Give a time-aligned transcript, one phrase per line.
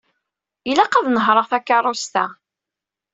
[0.69, 2.25] Ilaq ad nehṛeɣ takeṛṛust-a.